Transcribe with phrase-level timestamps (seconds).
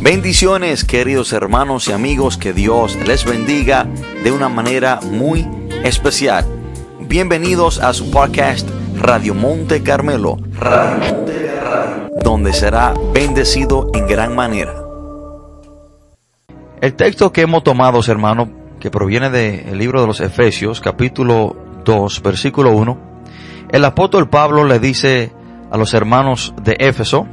[0.00, 3.86] Bendiciones queridos hermanos y amigos, que Dios les bendiga
[4.22, 5.48] de una manera muy
[5.84, 6.44] especial.
[7.00, 10.36] Bienvenidos a su podcast Radio Monte Carmelo,
[12.22, 14.74] donde será bendecido en gran manera.
[16.82, 22.22] El texto que hemos tomado, hermanos, que proviene del libro de los Efesios, capítulo 2,
[22.22, 22.98] versículo 1,
[23.70, 25.32] el apóstol Pablo le dice
[25.70, 27.26] a los hermanos de Éfeso,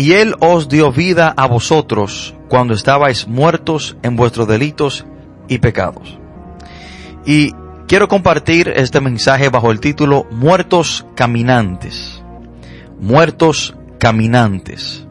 [0.00, 5.04] y él os dio vida a vosotros cuando estabais muertos en vuestros delitos
[5.46, 6.18] y pecados.
[7.26, 7.52] Y
[7.86, 12.24] quiero compartir este mensaje bajo el título Muertos Caminantes.
[12.98, 15.06] Muertos Caminantes.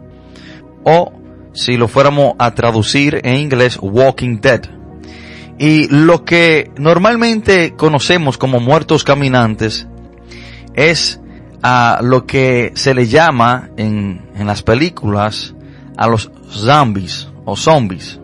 [0.84, 1.14] O
[1.54, 4.62] si lo fuéramos a traducir en inglés, Walking Dead.
[5.60, 9.88] Y lo que normalmente conocemos como muertos caminantes
[10.74, 11.20] es
[11.62, 15.54] a lo que se le llama en, en las películas
[15.98, 18.20] a los zombies o zombies.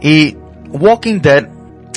[0.00, 0.36] Y
[0.70, 1.48] Walking Dead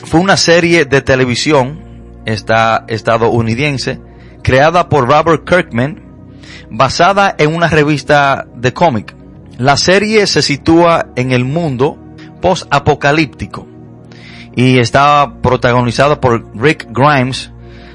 [0.06, 1.90] fue una serie de televisión
[2.26, 4.00] esta, estadounidense
[4.44, 6.02] creada por Robert Kirkman
[6.70, 9.16] basada en una revista de cómic.
[9.58, 11.98] La serie se sitúa en el mundo
[12.42, 13.68] post-apocalíptico
[14.56, 17.52] y estaba protagonizada por Rick Grimes,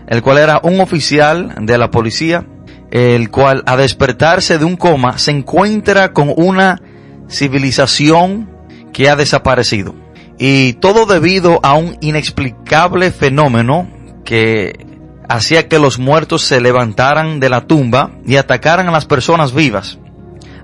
[0.07, 2.47] el cual era un oficial de la policía,
[2.95, 6.81] el cual a despertarse de un coma se encuentra con una
[7.29, 8.49] civilización
[8.93, 9.97] que ha desaparecido.
[10.39, 13.89] Y todo debido a un inexplicable fenómeno
[14.25, 14.87] que
[15.29, 19.99] hacía que los muertos se levantaran de la tumba y atacaran a las personas vivas,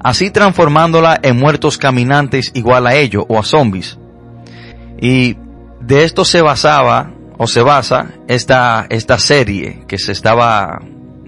[0.00, 3.98] así transformándola en muertos caminantes igual a ellos o a zombies.
[5.00, 5.36] Y
[5.80, 10.80] de esto se basaba o se basa esta, esta serie que se estaba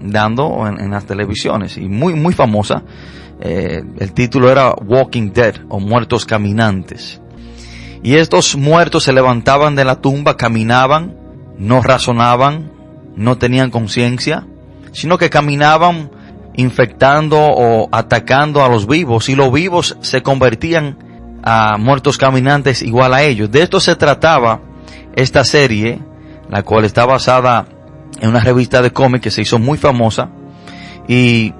[0.03, 2.83] dando en, las televisiones y muy, muy famosa.
[3.41, 7.21] Eh, el título era Walking Dead o Muertos Caminantes.
[8.03, 11.15] Y estos muertos se levantaban de la tumba, caminaban,
[11.57, 12.71] no razonaban,
[13.15, 14.45] no tenían conciencia,
[14.91, 16.11] sino que caminaban
[16.55, 23.13] infectando o atacando a los vivos y los vivos se convertían a muertos caminantes igual
[23.13, 23.51] a ellos.
[23.51, 24.61] De esto se trataba
[25.15, 25.99] esta serie,
[26.49, 27.65] la cual está basada
[28.23, 30.29] en una revista de cómic que se hizo muy famosa
[31.09, 31.53] y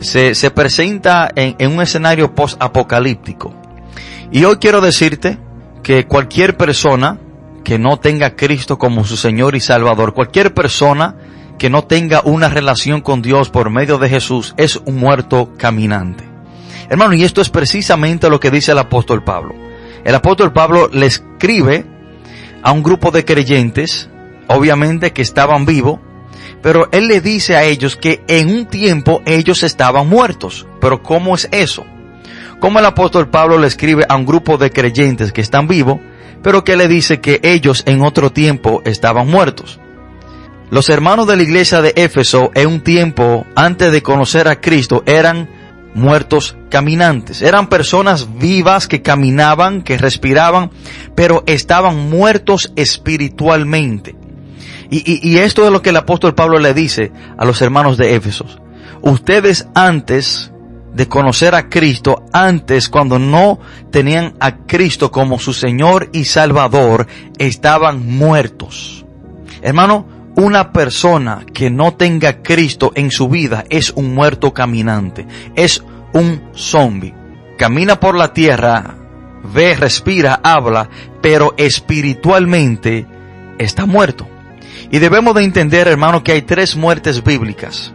[0.00, 3.54] se, se presenta en, en un escenario post-apocalíptico.
[4.32, 5.38] Y hoy quiero decirte
[5.84, 7.20] que cualquier persona
[7.62, 11.14] que no tenga a Cristo como su Señor y Salvador, cualquier persona
[11.56, 16.24] que no tenga una relación con Dios por medio de Jesús es un muerto caminante.
[16.90, 19.54] Hermano, y esto es precisamente lo que dice el apóstol Pablo.
[20.02, 21.86] El apóstol Pablo le escribe
[22.60, 24.10] a un grupo de creyentes,
[24.56, 25.98] obviamente que estaban vivos,
[26.62, 30.66] pero él le dice a ellos que en un tiempo ellos estaban muertos.
[30.80, 31.84] Pero ¿cómo es eso?
[32.60, 35.98] ¿Cómo el apóstol Pablo le escribe a un grupo de creyentes que están vivos,
[36.42, 39.80] pero que le dice que ellos en otro tiempo estaban muertos?
[40.70, 45.02] Los hermanos de la iglesia de Éfeso en un tiempo antes de conocer a Cristo
[45.06, 45.48] eran
[45.94, 47.42] muertos caminantes.
[47.42, 50.70] Eran personas vivas que caminaban, que respiraban,
[51.14, 54.16] pero estaban muertos espiritualmente.
[54.94, 58.44] Y, esto es lo que el apóstol Pablo le dice a los hermanos de Éfeso.
[59.00, 60.52] Ustedes antes
[60.92, 63.58] de conocer a Cristo, antes cuando no
[63.90, 67.06] tenían a Cristo como su Señor y Salvador,
[67.38, 69.06] estaban muertos.
[69.62, 75.26] Hermano, una persona que no tenga Cristo en su vida es un muerto caminante,
[75.56, 75.82] es
[76.12, 77.14] un zombie.
[77.56, 78.94] Camina por la tierra,
[79.54, 80.90] ve, respira, habla,
[81.22, 83.06] pero espiritualmente
[83.56, 84.28] está muerto.
[84.92, 87.94] Y debemos de entender, hermano, que hay tres muertes bíblicas.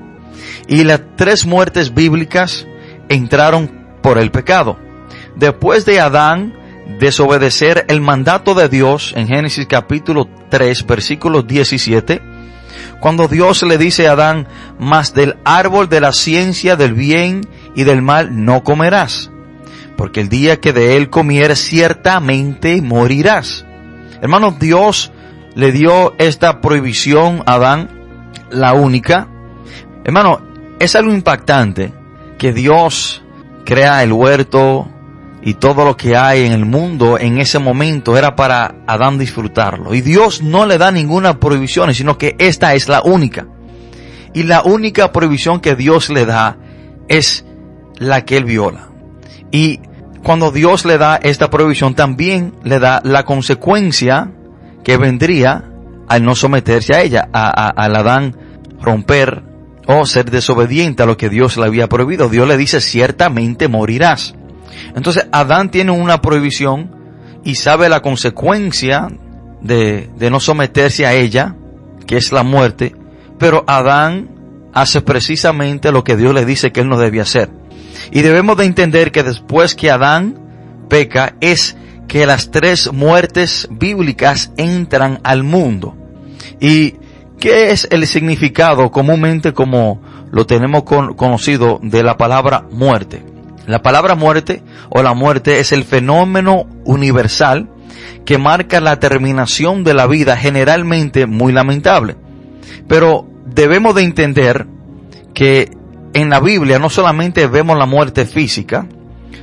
[0.67, 2.65] Y las tres muertes bíblicas
[3.07, 4.79] entraron por el pecado.
[5.35, 6.55] Después de Adán
[6.99, 12.19] desobedecer el mandato de Dios en Génesis capítulo 3 versículo 17,
[12.99, 14.47] cuando Dios le dice a Adán,
[14.79, 17.41] mas del árbol de la ciencia del bien
[17.75, 19.29] y del mal no comerás,
[19.97, 23.65] porque el día que de él comieres ciertamente morirás.
[24.19, 25.11] Hermano, Dios
[25.57, 27.89] le dio esta prohibición a Adán,
[28.51, 29.27] la única.
[30.03, 30.39] Hermano,
[30.77, 31.91] es algo impactante
[32.37, 33.23] que Dios
[33.65, 34.87] crea el huerto
[35.41, 39.95] y todo lo que hay en el mundo en ese momento era para Adán disfrutarlo.
[39.95, 43.47] Y Dios no le da ninguna prohibición, sino que esta es la única.
[44.35, 46.59] Y la única prohibición que Dios le da
[47.07, 47.45] es
[47.97, 48.89] la que él viola.
[49.51, 49.79] Y
[50.21, 54.33] cuando Dios le da esta prohibición, también le da la consecuencia
[54.87, 55.65] que vendría
[56.07, 58.37] al no someterse a ella, a, al Adán
[58.79, 59.43] romper
[59.85, 62.29] o ser desobediente a lo que Dios le había prohibido.
[62.29, 64.33] Dios le dice, ciertamente morirás.
[64.95, 66.95] Entonces Adán tiene una prohibición
[67.43, 69.09] y sabe la consecuencia
[69.61, 71.57] de, de no someterse a ella,
[72.05, 72.95] que es la muerte,
[73.37, 77.49] pero Adán hace precisamente lo que Dios le dice que él no debía hacer.
[78.11, 80.39] Y debemos de entender que después que Adán
[80.87, 81.75] peca es
[82.07, 85.95] que las tres muertes bíblicas entran al mundo.
[86.59, 86.95] ¿Y
[87.39, 90.01] qué es el significado comúnmente como
[90.31, 93.23] lo tenemos conocido de la palabra muerte?
[93.65, 97.69] La palabra muerte o la muerte es el fenómeno universal
[98.25, 102.15] que marca la terminación de la vida generalmente muy lamentable.
[102.87, 104.67] Pero debemos de entender
[105.33, 105.69] que
[106.13, 108.87] en la Biblia no solamente vemos la muerte física,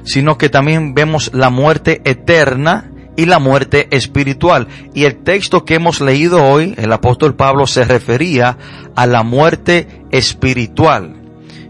[0.04, 4.68] sino que también vemos la muerte eterna y la muerte espiritual.
[4.92, 8.58] Y el texto que hemos leído hoy, el apóstol Pablo se refería
[8.96, 11.16] a la muerte espiritual.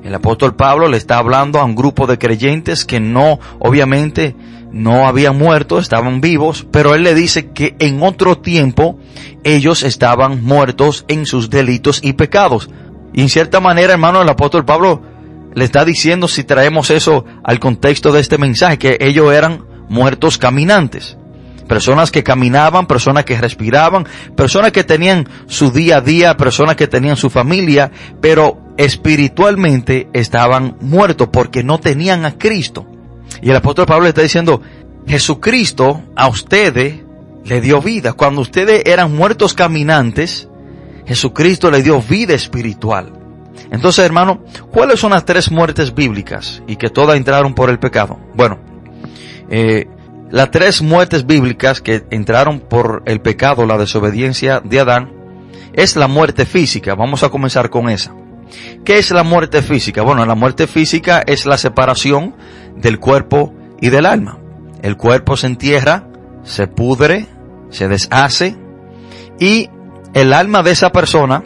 [0.03, 4.37] El apóstol Pablo le está hablando a un grupo de creyentes que no, obviamente,
[4.71, 8.99] no habían muerto, estaban vivos, pero él le dice que en otro tiempo
[9.45, 12.69] ellos estaban muertos en sus delitos y pecados.
[13.13, 15.01] Y en cierta manera, hermano, el apóstol Pablo
[15.55, 20.39] le está diciendo si traemos eso al contexto de este mensaje, que ellos eran muertos
[20.39, 21.17] caminantes.
[21.69, 24.07] Personas que caminaban, personas que respiraban,
[24.37, 27.91] personas que tenían su día a día, personas que tenían su familia,
[28.21, 32.87] pero espiritualmente estaban muertos porque no tenían a Cristo.
[33.41, 34.61] Y el apóstol Pablo está diciendo,
[35.07, 37.01] Jesucristo a ustedes
[37.45, 38.13] le dio vida.
[38.13, 40.49] Cuando ustedes eran muertos caminantes,
[41.07, 43.24] Jesucristo le dio vida espiritual.
[43.75, 48.19] Entonces, hermano, ¿cuáles son las tres muertes bíblicas y que todas entraron por el pecado?
[48.35, 48.59] Bueno,
[49.51, 49.89] eh,
[50.31, 55.13] las tres muertes bíblicas que entraron por el pecado, la desobediencia de Adán,
[55.73, 56.95] es la muerte física.
[56.95, 58.15] Vamos a comenzar con esa.
[58.85, 60.03] ¿Qué es la muerte física?
[60.03, 62.37] Bueno, la muerte física es la separación
[62.77, 64.39] del cuerpo y del alma.
[64.83, 66.07] El cuerpo se entierra,
[66.45, 67.27] se pudre,
[67.71, 68.57] se deshace
[69.41, 69.69] y
[70.13, 71.43] el alma de esa persona,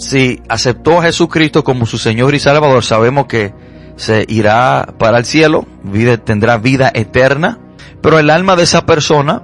[0.00, 3.52] si aceptó a Jesucristo como su Señor y Salvador, sabemos que
[3.96, 5.66] se irá para el cielo,
[6.24, 7.58] tendrá vida eterna,
[8.00, 9.42] pero el alma de esa persona,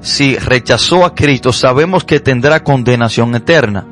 [0.00, 3.86] si rechazó a Cristo, sabemos que tendrá condenación eterna.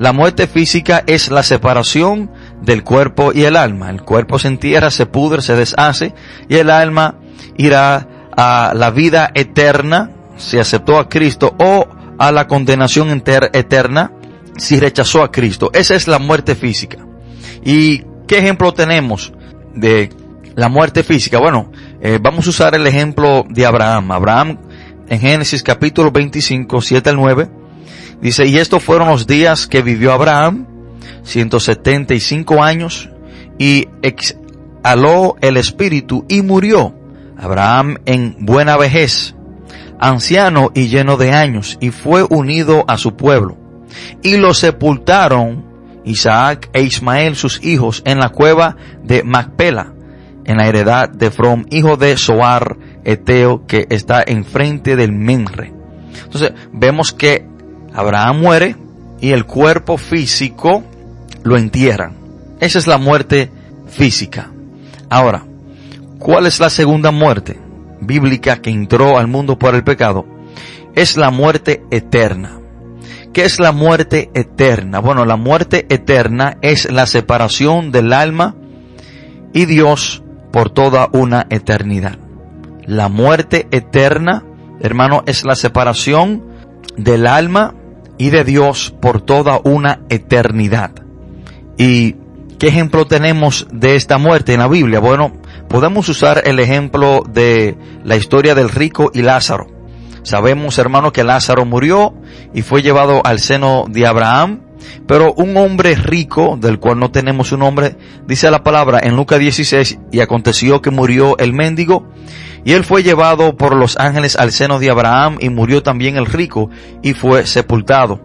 [0.00, 3.90] La muerte física es la separación del cuerpo y el alma.
[3.90, 6.14] El cuerpo se entierra, se pudre, se deshace
[6.48, 7.14] y el alma
[7.56, 11.86] irá a la vida eterna si aceptó a Cristo o
[12.18, 13.22] a la condenación
[13.52, 14.10] eterna
[14.56, 15.70] si rechazó a Cristo.
[15.72, 16.98] Esa es la muerte física.
[17.64, 19.32] ¿Y qué ejemplo tenemos
[19.74, 20.10] de
[20.54, 21.38] la muerte física?
[21.38, 21.70] Bueno,
[22.00, 24.12] eh, vamos a usar el ejemplo de Abraham.
[24.12, 24.58] Abraham
[25.08, 27.48] en Génesis capítulo 25, 7 al 9,
[28.20, 30.66] dice, y estos fueron los días que vivió Abraham,
[31.24, 33.10] 175 años,
[33.58, 36.94] y exhaló el espíritu y murió.
[37.36, 39.34] Abraham en buena vejez,
[39.98, 43.63] anciano y lleno de años, y fue unido a su pueblo.
[44.22, 45.64] Y lo sepultaron
[46.04, 49.92] Isaac e Ismael, sus hijos, en la cueva de Macpela,
[50.44, 55.72] en la heredad de From, hijo de Soar, Eteo, que está enfrente del Menre.
[56.24, 57.46] Entonces, vemos que
[57.92, 58.76] Abraham muere
[59.20, 60.82] y el cuerpo físico
[61.42, 62.16] lo entierran.
[62.60, 63.50] Esa es la muerte
[63.86, 64.50] física.
[65.08, 65.44] Ahora,
[66.18, 67.64] ¿cuál es la segunda muerte?
[68.06, 70.26] bíblica que entró al mundo por el pecado
[70.94, 72.58] es la muerte eterna.
[73.34, 75.00] ¿Qué es la muerte eterna?
[75.00, 78.54] Bueno, la muerte eterna es la separación del alma
[79.52, 80.22] y Dios
[80.52, 82.18] por toda una eternidad.
[82.86, 84.44] La muerte eterna,
[84.80, 86.44] hermano, es la separación
[86.96, 87.74] del alma
[88.16, 90.92] y de Dios por toda una eternidad.
[91.76, 92.14] ¿Y
[92.58, 95.00] qué ejemplo tenemos de esta muerte en la Biblia?
[95.00, 95.32] Bueno,
[95.74, 99.66] Podemos usar el ejemplo de la historia del rico y Lázaro.
[100.24, 102.14] Sabemos, hermano, que Lázaro murió
[102.54, 104.62] y fue llevado al seno de Abraham,
[105.06, 109.38] pero un hombre rico, del cual no tenemos su nombre, dice la palabra en Lucas
[109.38, 112.08] 16, y aconteció que murió el mendigo,
[112.64, 116.24] y él fue llevado por los ángeles al seno de Abraham, y murió también el
[116.24, 116.70] rico,
[117.02, 118.20] y fue sepultado.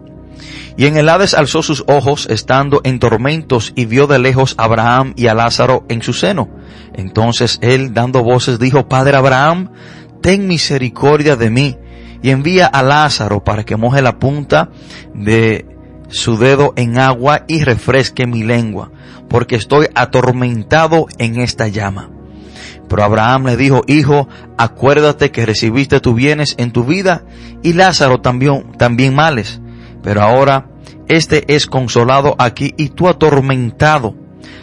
[0.78, 4.64] Y en el Hades alzó sus ojos, estando en tormentos, y vio de lejos a
[4.64, 6.48] Abraham y a Lázaro en su seno.
[6.94, 9.70] Entonces él, dando voces, dijo, Padre Abraham,
[10.22, 11.76] ten misericordia de mí,
[12.22, 14.70] y envía a Lázaro para que moje la punta
[15.14, 15.66] de
[16.08, 18.90] su dedo en agua y refresque mi lengua,
[19.28, 22.10] porque estoy atormentado en esta llama.
[22.88, 27.24] Pero Abraham le dijo, Hijo, acuérdate que recibiste tus bienes en tu vida,
[27.62, 29.60] y Lázaro también, también males
[30.02, 30.66] pero ahora
[31.08, 34.14] este es consolado aquí y tú atormentado.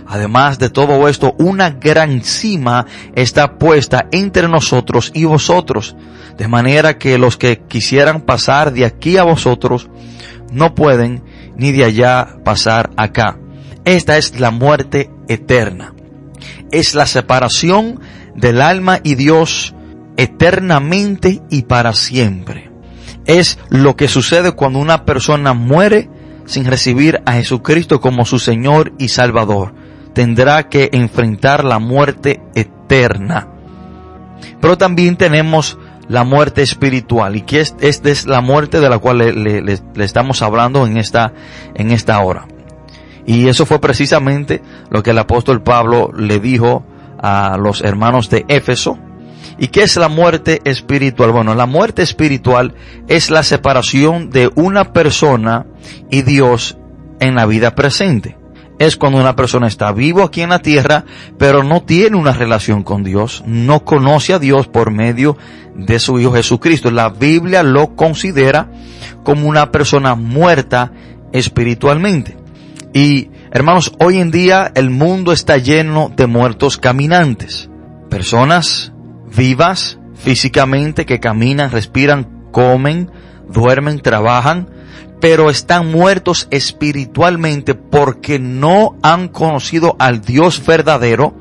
[0.06, 5.96] Además de todo esto, una gran cima está puesta entre nosotros y vosotros,
[6.38, 9.90] de manera que los que quisieran pasar de aquí a vosotros
[10.52, 11.24] no pueden
[11.56, 13.38] ni de allá pasar acá.
[13.86, 15.94] Esta es la muerte eterna.
[16.72, 18.00] Es la separación
[18.36, 19.74] del alma y Dios
[20.18, 22.72] eternamente y para siempre.
[23.26, 26.10] Es lo que sucede cuando una persona muere
[26.48, 29.74] sin recibir a Jesucristo como su Señor y Salvador.
[30.14, 33.50] Tendrá que enfrentar la muerte eterna.
[34.60, 35.78] Pero también tenemos
[36.08, 40.42] la muerte espiritual y que esta es la muerte de la cual le, le, estamos
[40.42, 41.34] hablando en esta,
[41.76, 42.48] en esta hora.
[43.26, 46.86] Y eso fue precisamente lo que el apóstol Pablo le dijo
[47.22, 48.98] a los hermanos de Éfeso.
[49.60, 51.32] ¿Y qué es la muerte espiritual?
[51.32, 52.76] Bueno, la muerte espiritual
[53.08, 55.66] es la separación de una persona
[56.12, 56.78] y Dios
[57.20, 58.38] en la vida presente.
[58.80, 61.06] Es cuando una persona está vivo aquí en la tierra,
[61.40, 65.36] pero no tiene una relación con Dios, no conoce a Dios por medio
[65.76, 66.92] de su Hijo Jesucristo.
[66.92, 68.70] La Biblia lo considera
[69.24, 70.92] como una persona muerta
[71.34, 72.38] espiritualmente.
[72.94, 77.72] Y hermanos, hoy en día el mundo está lleno de muertos caminantes.
[78.12, 78.94] Personas
[79.36, 83.12] vivas físicamente que caminan, respiran, comen,
[83.50, 84.70] duermen, trabajan,
[85.20, 91.34] pero están muertos espiritualmente porque no han conocido al Dios verdadero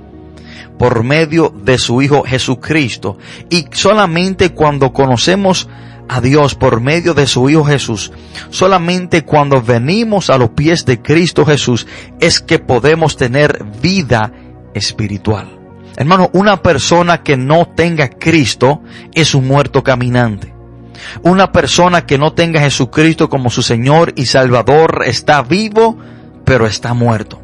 [0.78, 3.18] por medio de su Hijo Jesucristo.
[3.50, 5.68] Y solamente cuando conocemos
[6.08, 8.12] a Dios por medio de su Hijo Jesús,
[8.50, 11.86] solamente cuando venimos a los pies de Cristo Jesús
[12.20, 14.32] es que podemos tener vida
[14.74, 15.65] espiritual.
[15.96, 18.82] Hermano, una persona que no tenga Cristo
[19.14, 20.52] es un muerto caminante.
[21.22, 25.96] Una persona que no tenga Jesucristo como su Señor y Salvador está vivo,
[26.44, 27.40] pero está muerto.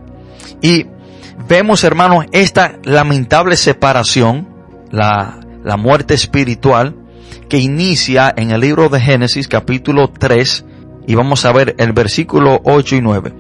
[0.61, 0.87] Y
[1.49, 4.49] vemos, hermanos, esta lamentable separación,
[4.91, 6.95] la, la muerte espiritual,
[7.49, 10.65] que inicia en el libro de Génesis capítulo 3
[11.07, 13.33] y vamos a ver el versículo 8 y 9.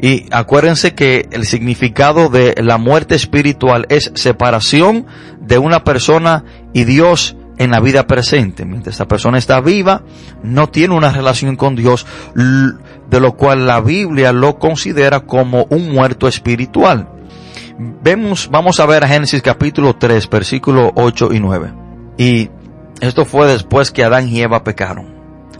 [0.00, 5.06] Y acuérdense que el significado de la muerte espiritual es separación
[5.40, 8.64] de una persona y Dios en la vida presente.
[8.64, 10.02] Mientras esta persona está viva,
[10.42, 15.92] no tiene una relación con Dios, de lo cual la Biblia lo considera como un
[15.92, 17.08] muerto espiritual.
[17.78, 21.72] Vemos, vamos a ver a Génesis capítulo 3, versículo 8 y 9.
[22.18, 22.50] Y
[23.00, 25.13] esto fue después que Adán y Eva pecaron.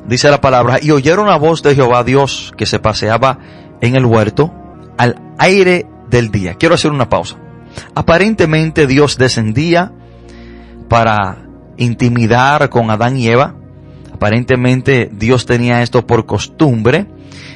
[0.06, 3.38] Dice la palabra, y oyeron la voz de Jehová Dios que se paseaba
[3.80, 4.52] en el huerto
[4.98, 6.54] al aire del día.
[6.54, 7.36] Quiero hacer una pausa.
[7.94, 9.92] Aparentemente Dios descendía
[10.88, 11.38] para
[11.76, 13.54] intimidar con Adán y Eva.
[14.12, 17.06] Aparentemente Dios tenía esto por costumbre,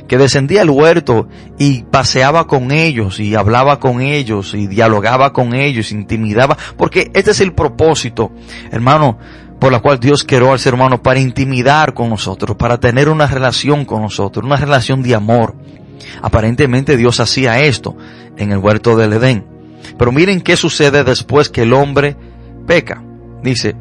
[0.08, 1.28] que descendía al huerto
[1.58, 7.30] y paseaba con ellos y hablaba con ellos y dialogaba con ellos, intimidaba, porque este
[7.30, 8.32] es el propósito,
[8.72, 9.18] hermano,
[9.58, 13.26] por la cual Dios creó al ser humano para intimidar con nosotros, para tener una
[13.26, 15.54] relación con nosotros, una relación de amor.
[16.22, 17.96] Aparentemente Dios hacía esto
[18.36, 19.44] en el huerto del Edén.
[19.98, 22.16] Pero miren qué sucede después que el hombre
[22.66, 23.02] peca.
[23.42, 23.74] Dice,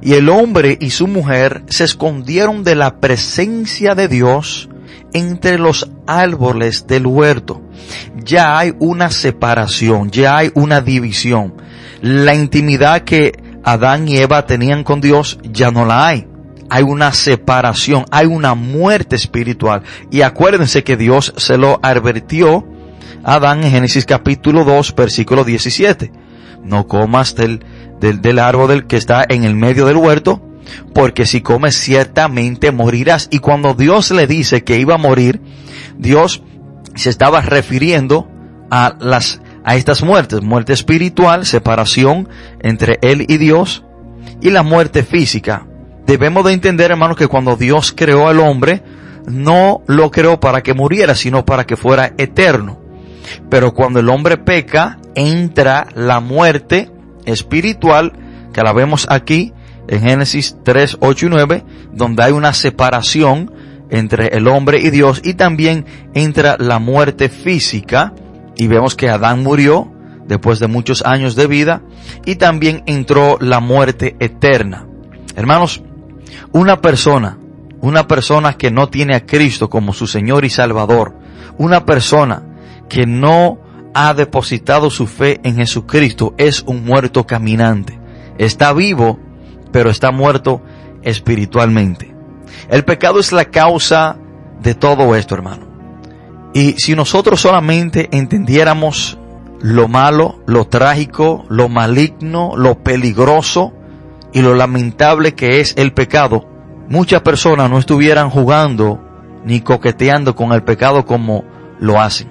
[0.00, 4.68] y el hombre y su mujer se escondieron de la presencia de Dios
[5.12, 7.62] entre los árboles del huerto.
[8.24, 11.54] Ya hay una separación, ya hay una división.
[12.00, 16.26] La intimidad que Adán y Eva tenían con Dios ya no la hay.
[16.70, 19.82] Hay una separación, hay una muerte espiritual.
[20.10, 22.66] Y acuérdense que Dios se lo advirtió
[23.24, 26.12] a Adán en Génesis capítulo 2, versículo 17.
[26.62, 27.64] No comas del,
[28.00, 30.42] del, del árbol del que está en el medio del huerto,
[30.94, 33.28] porque si comes ciertamente morirás.
[33.30, 35.40] Y cuando Dios le dice que iba a morir,
[35.96, 36.42] Dios
[36.94, 38.28] se estaba refiriendo
[38.70, 42.26] a las, a estas muertes, muerte espiritual, separación
[42.60, 43.84] entre Él y Dios,
[44.40, 45.66] y la muerte física.
[46.06, 48.82] Debemos de entender, hermanos, que cuando Dios creó al hombre,
[49.26, 52.80] no lo creó para que muriera, sino para que fuera eterno.
[53.50, 56.90] Pero cuando el hombre peca, entra la muerte
[57.26, 58.14] espiritual,
[58.54, 59.52] que la vemos aquí
[59.86, 63.52] en Génesis 3, 8 y 9, donde hay una separación
[63.90, 65.84] entre el hombre y Dios y también
[66.14, 68.14] entra la muerte física
[68.58, 69.90] y vemos que Adán murió
[70.26, 71.80] después de muchos años de vida
[72.26, 74.86] y también entró la muerte eterna.
[75.34, 75.82] Hermanos,
[76.52, 77.38] una persona,
[77.80, 81.14] una persona que no tiene a Cristo como su Señor y Salvador,
[81.56, 82.42] una persona
[82.88, 83.58] que no
[83.94, 87.98] ha depositado su fe en Jesucristo es un muerto caminante.
[88.36, 89.18] Está vivo,
[89.72, 90.62] pero está muerto
[91.02, 92.14] espiritualmente.
[92.68, 94.18] El pecado es la causa
[94.60, 95.67] de todo esto, hermano.
[96.58, 99.16] Y si nosotros solamente entendiéramos
[99.60, 103.72] lo malo, lo trágico, lo maligno, lo peligroso
[104.32, 106.48] y lo lamentable que es el pecado,
[106.88, 109.00] muchas personas no estuvieran jugando
[109.44, 111.44] ni coqueteando con el pecado como
[111.78, 112.28] lo hacen.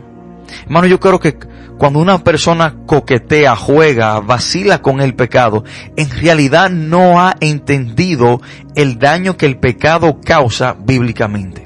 [0.65, 1.39] Hermano, yo creo que
[1.77, 5.63] cuando una persona coquetea, juega, vacila con el pecado,
[5.95, 8.41] en realidad no ha entendido
[8.75, 11.65] el daño que el pecado causa bíblicamente.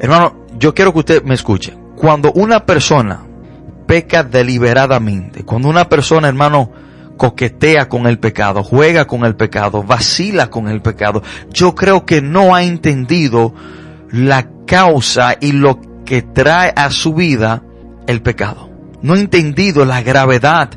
[0.00, 1.76] Hermano, yo quiero que usted me escuche.
[1.96, 3.22] Cuando una persona
[3.86, 6.70] peca deliberadamente, cuando una persona, hermano,
[7.16, 12.22] coquetea con el pecado, juega con el pecado, vacila con el pecado, yo creo que
[12.22, 13.54] no ha entendido
[14.12, 17.62] la causa y lo que trae a su vida
[18.06, 18.70] el pecado.
[19.02, 20.70] No ha entendido la gravedad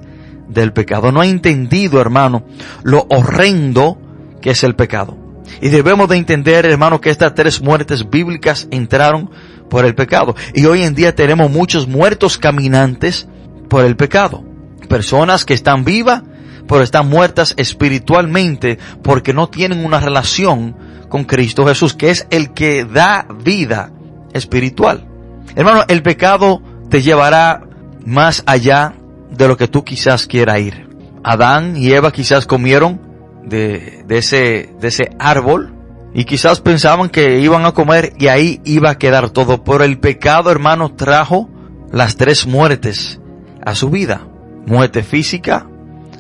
[0.47, 1.11] del pecado.
[1.11, 2.45] No ha entendido, hermano,
[2.83, 3.97] lo horrendo
[4.41, 5.17] que es el pecado.
[5.61, 9.29] Y debemos de entender, hermano, que estas tres muertes bíblicas entraron
[9.73, 10.35] por el pecado.
[10.53, 13.27] Y hoy en día tenemos muchos muertos caminantes
[13.69, 14.43] por el pecado.
[14.87, 16.21] Personas que están vivas,
[16.67, 20.75] pero están muertas espiritualmente porque no tienen una relación
[21.09, 23.91] con Cristo Jesús, que es el que da vida
[24.31, 25.07] espiritual.
[25.55, 26.61] Hermano, el pecado
[26.91, 27.63] te llevará
[28.05, 28.93] más allá
[29.31, 30.87] de lo que tú quizás quieras ir.
[31.23, 33.01] Adán y Eva quizás comieron
[33.43, 35.72] de, de, ese, de ese árbol
[36.13, 39.63] y quizás pensaban que iban a comer y ahí iba a quedar todo.
[39.63, 41.49] Pero el pecado, hermano, trajo
[41.91, 43.19] las tres muertes
[43.65, 44.27] a su vida.
[44.65, 45.67] Muerte física,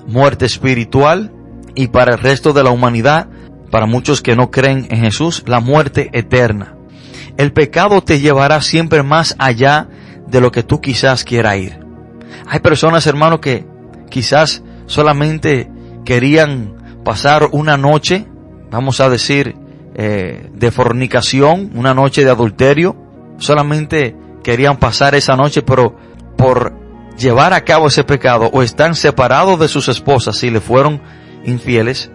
[0.07, 1.31] muerte espiritual
[1.75, 3.27] y para el resto de la humanidad,
[3.69, 6.75] para muchos que no creen en Jesús, la muerte eterna.
[7.37, 9.87] El pecado te llevará siempre más allá
[10.27, 11.79] de lo que tú quizás quieras ir.
[12.47, 13.65] Hay personas, hermano, que
[14.09, 15.69] quizás solamente
[16.05, 18.27] querían pasar una noche,
[18.69, 19.55] vamos a decir,
[19.95, 22.95] eh, de fornicación, una noche de adulterio,
[23.37, 25.95] solamente querían pasar esa noche, pero
[26.37, 26.73] por
[27.17, 31.01] llevar a cabo ese pecado o están separados de sus esposas si le fueron
[31.45, 32.11] infieles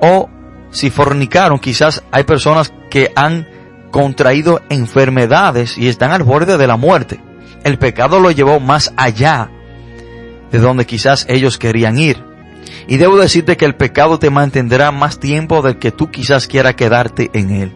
[0.00, 0.28] o
[0.70, 3.46] si fornicaron, quizás hay personas que han
[3.90, 7.20] contraído enfermedades y están al borde de la muerte.
[7.62, 9.50] El pecado lo llevó más allá
[10.50, 12.31] de donde quizás ellos querían ir.
[12.88, 16.74] Y debo decirte que el pecado te mantendrá más tiempo del que tú quizás quieras
[16.74, 17.72] quedarte en él.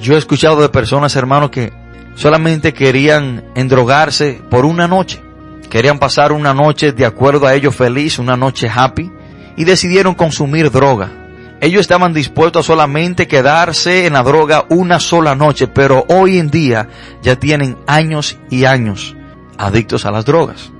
[0.00, 1.72] Yo he escuchado de personas, hermanos, que
[2.14, 5.20] solamente querían endrogarse por una noche.
[5.68, 9.10] Querían pasar una noche de acuerdo a ellos feliz, una noche happy,
[9.56, 11.12] y decidieron consumir droga.
[11.60, 16.50] Ellos estaban dispuestos a solamente quedarse en la droga una sola noche, pero hoy en
[16.50, 16.88] día
[17.22, 19.14] ya tienen años y años
[19.58, 20.72] adictos a las drogas.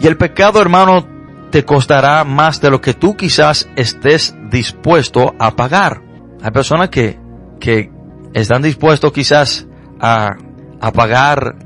[0.00, 1.06] Y el pecado, hermano,
[1.50, 6.02] te costará más de lo que tú quizás estés dispuesto a pagar.
[6.42, 7.18] Hay personas que,
[7.60, 7.90] que
[8.34, 9.66] están dispuestos quizás
[10.00, 10.36] a,
[10.80, 11.56] a pagar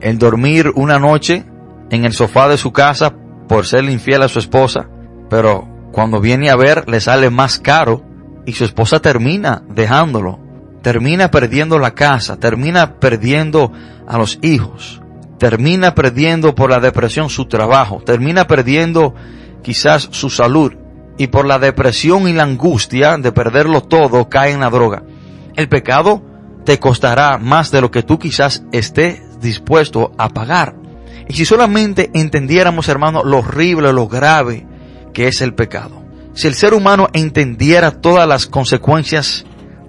[0.00, 1.44] el dormir una noche
[1.90, 3.14] en el sofá de su casa
[3.48, 4.88] por ser infiel a su esposa,
[5.28, 8.04] pero cuando viene a ver le sale más caro
[8.46, 10.38] y su esposa termina dejándolo,
[10.82, 13.72] termina perdiendo la casa, termina perdiendo
[14.06, 15.02] a los hijos,
[15.38, 19.14] termina perdiendo por la depresión su trabajo, termina perdiendo
[19.62, 20.72] quizás su salud
[21.16, 25.02] y por la depresión y la angustia de perderlo todo cae en la droga.
[25.56, 26.22] El pecado
[26.64, 30.74] te costará más de lo que tú quizás estés dispuesto a pagar.
[31.28, 34.66] Y si solamente entendiéramos, hermano, lo horrible, lo grave
[35.12, 36.02] que es el pecado.
[36.34, 39.44] Si el ser humano entendiera todas las consecuencias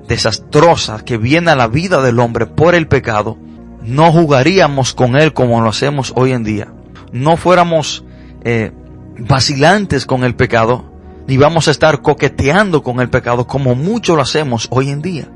[0.08, 3.38] desastrosas que vienen a la vida del hombre por el pecado,
[3.82, 6.74] no jugaríamos con él como lo hacemos hoy en día.
[7.12, 8.04] No fuéramos
[8.44, 8.72] eh,
[9.18, 10.86] vacilantes con el pecado,
[11.28, 15.30] ni vamos a estar coqueteando con el pecado como mucho lo hacemos hoy en día.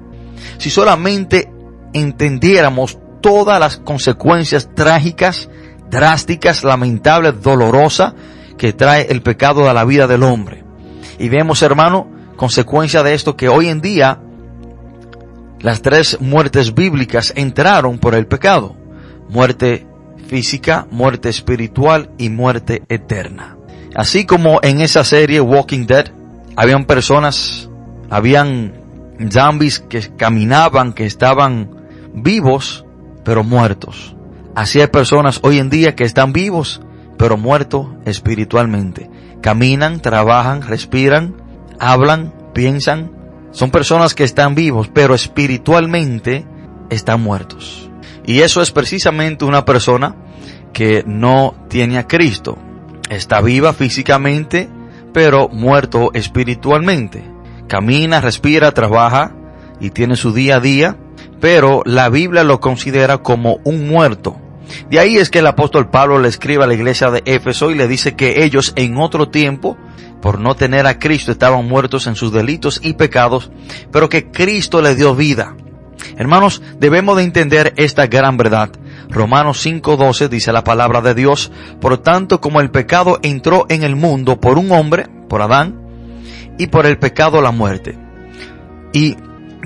[0.58, 1.52] Si solamente
[1.94, 5.50] entendiéramos todas las consecuencias trágicas
[5.94, 8.14] drásticas, lamentables, dolorosas
[8.58, 10.64] que trae el pecado a la vida del hombre.
[11.20, 14.20] Y vemos, hermano, consecuencia de esto que hoy en día
[15.64, 18.76] las tres muertes bíblicas entraron por el pecado.
[19.30, 19.88] Muerte
[20.28, 23.58] física, muerte espiritual y muerte eterna.
[23.96, 26.12] Así como en esa serie Walking Dead,
[26.58, 27.70] habían personas,
[28.10, 28.74] habían
[29.32, 31.70] zombies que caminaban, que estaban
[32.14, 32.86] vivos,
[33.24, 34.18] pero muertos.
[34.56, 36.82] Así hay personas hoy en día que están vivos,
[37.18, 39.10] pero muertos espiritualmente.
[39.42, 41.36] Caminan, trabajan, respiran,
[41.80, 43.23] hablan, piensan.
[43.54, 46.46] Son personas que están vivos, pero espiritualmente
[46.90, 47.90] están muertos.
[48.26, 50.16] Y eso es precisamente una persona
[50.74, 52.58] que no tiene a Cristo.
[53.10, 54.70] Está viva físicamente,
[55.14, 57.24] pero muerto espiritualmente.
[57.68, 59.36] Camina, respira, trabaja
[59.80, 60.98] y tiene su día a día,
[61.40, 64.38] pero la Biblia lo considera como un muerto
[64.90, 67.76] De ahí es que el apóstol Pablo le escribe a la iglesia de Éfeso y
[67.76, 69.78] le dice que ellos en otro tiempo,
[70.24, 73.52] por no tener a Cristo, estaban muertos en sus delitos y pecados,
[73.92, 75.58] pero que Cristo le dio vida.
[76.16, 78.70] Hermanos, debemos de entender esta gran verdad.
[79.10, 83.98] Romanos 5:12 dice la palabra de Dios, por tanto como el pecado entró en el
[83.98, 85.82] mundo por un hombre, por Adán,
[86.58, 87.98] y por el pecado la muerte.
[88.94, 89.18] ¿Y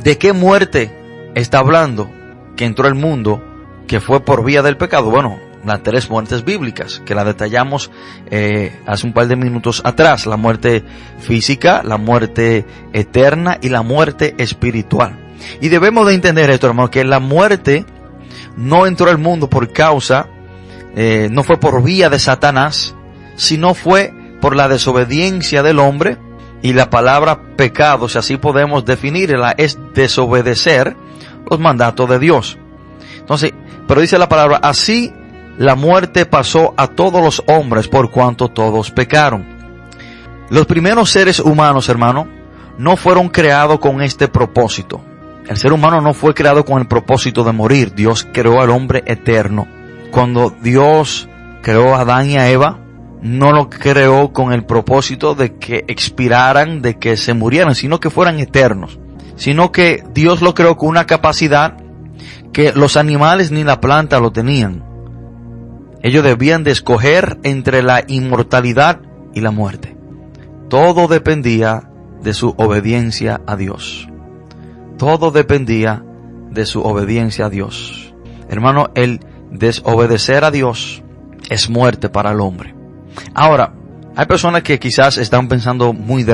[0.01, 0.91] de qué muerte
[1.35, 2.09] está hablando
[2.55, 3.43] que entró el mundo
[3.85, 5.11] que fue por vía del pecado?
[5.11, 5.37] Bueno,
[5.67, 7.91] las tres muertes bíblicas, que la detallamos
[8.32, 10.84] eh, hace un par de minutos atrás, la muerte
[11.19, 15.36] física, la muerte eterna y la muerte espiritual.
[15.62, 17.86] Y debemos de entender esto, hermano, que la muerte
[18.56, 20.27] no entró al mundo por causa,
[20.95, 22.95] eh, no fue por vía de Satanás,
[23.36, 26.17] sino fue por la desobediencia del hombre
[26.62, 30.95] y la palabra pecado, si así podemos definirla, es desobedecer
[31.49, 32.58] los mandatos de Dios.
[33.19, 33.53] Entonces,
[33.88, 35.13] pero dice la palabra, así
[35.57, 39.57] la muerte pasó a todos los hombres por cuanto todos pecaron.
[40.49, 42.27] Los primeros seres humanos, hermano,
[42.77, 45.01] no fueron creados con este propósito.
[45.47, 47.93] El ser humano no fue creado con el propósito de morir.
[47.95, 49.67] Dios creó al hombre eterno.
[50.11, 51.27] Cuando Dios
[51.63, 52.79] creó a Adán y a Eva,
[53.21, 58.09] no lo creó con el propósito de que expiraran, de que se murieran, sino que
[58.09, 58.99] fueran eternos.
[59.35, 61.77] Sino que Dios lo creó con una capacidad
[62.53, 64.87] que los animales ni la planta lo tenían.
[66.03, 69.01] Ellos debían de escoger entre la inmortalidad
[69.33, 69.95] y la muerte.
[70.69, 71.89] Todo dependía
[72.21, 74.07] de su obediencia a Dios.
[74.97, 76.03] Todo dependía
[76.51, 78.13] de su obediencia a Dios.
[78.49, 79.19] Hermano, el
[79.51, 81.03] desobedecer a Dios
[81.49, 82.73] es muerte para el hombre.
[83.33, 83.73] Ahora,
[84.15, 86.25] hay personas que quizás están pensando muy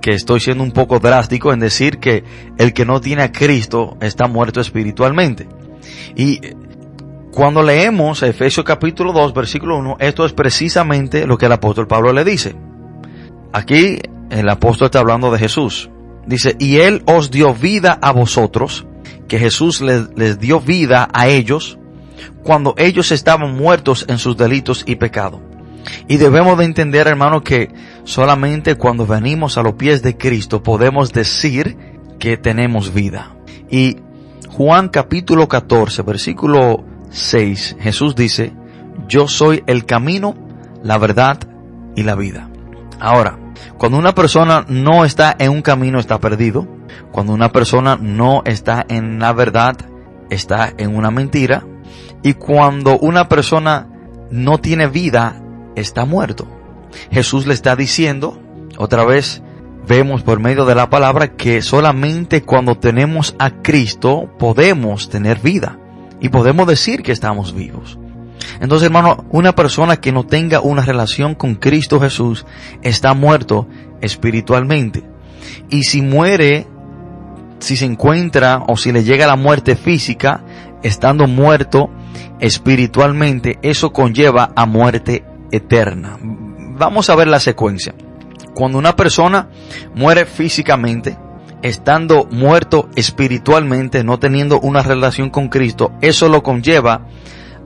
[0.00, 2.22] que estoy siendo un poco drástico en decir que
[2.58, 5.48] el que no tiene a Cristo está muerto espiritualmente.
[6.14, 6.40] Y
[7.36, 12.10] cuando leemos Efesios capítulo 2, versículo 1, esto es precisamente lo que el apóstol Pablo
[12.14, 12.56] le dice.
[13.52, 13.98] Aquí
[14.30, 15.90] el apóstol está hablando de Jesús.
[16.26, 18.86] Dice, y Él os dio vida a vosotros,
[19.28, 21.78] que Jesús les, dio vida a ellos
[22.42, 25.42] cuando ellos estaban muertos en sus delitos y pecados.
[26.08, 27.68] Y debemos de entender, hermano, que
[28.04, 31.76] solamente cuando venimos a los pies de Cristo podemos decir
[32.18, 33.36] que tenemos vida.
[33.70, 33.98] Y
[34.48, 38.52] Juan capítulo 14, versículo 6, Jesús dice,
[39.08, 40.34] yo soy el camino,
[40.82, 41.38] la verdad
[41.94, 42.50] y la vida.
[43.00, 43.38] Ahora,
[43.78, 46.66] cuando una persona no está en un camino está perdido.
[47.12, 49.76] Cuando una persona no está en la verdad
[50.30, 51.64] está en una mentira.
[52.22, 53.88] Y cuando una persona
[54.30, 55.42] no tiene vida
[55.74, 56.46] está muerto.
[57.10, 58.40] Jesús le está diciendo,
[58.76, 59.42] otra vez
[59.88, 65.78] vemos por medio de la palabra que solamente cuando tenemos a Cristo podemos tener vida
[66.26, 68.00] y podemos decir que estamos vivos.
[68.60, 72.44] Entonces, hermano, una persona que no tenga una relación con Cristo Jesús
[72.82, 73.68] está muerto
[74.00, 75.04] espiritualmente.
[75.70, 76.66] Y si muere,
[77.60, 80.42] si se encuentra o si le llega la muerte física,
[80.82, 81.90] estando muerto
[82.40, 86.18] espiritualmente, eso conlleva a muerte eterna.
[86.20, 87.94] Vamos a ver la secuencia.
[88.52, 89.48] Cuando una persona
[89.94, 91.16] muere físicamente,
[91.66, 97.06] estando muerto espiritualmente, no teniendo una relación con Cristo, eso lo conlleva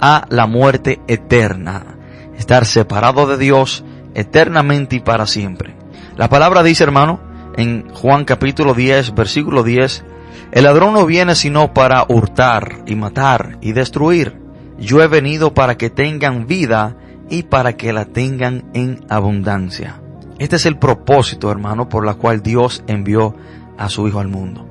[0.01, 1.99] a la muerte eterna.
[2.39, 3.85] Estar separado de Dios
[4.15, 5.75] eternamente y para siempre.
[6.17, 7.21] La palabra dice, hermano,
[7.57, 10.05] en Juan capítulo 10, versículo 10,
[10.53, 14.41] el ladrón no viene sino para hurtar y matar y destruir.
[14.79, 16.97] Yo he venido para que tengan vida
[17.29, 20.01] y para que la tengan en abundancia.
[20.39, 23.37] Este es el propósito, hermano, por la cual Dios envió
[23.81, 24.69] a su Hijo al mundo.